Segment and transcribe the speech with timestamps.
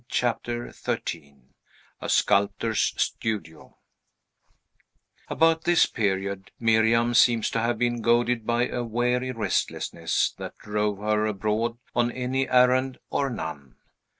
[0.09, 1.35] CHAPTER XIII
[2.01, 3.77] A SCULPTOR'S STUDIO
[5.27, 10.97] About this period, Miriam seems to have been goaded by a weary restlessness that drove
[10.97, 13.75] her abroad on any errand or none.